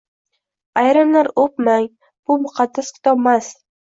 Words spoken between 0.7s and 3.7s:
Ayrimlar o‘pmang, bu muqaddas kitobmas.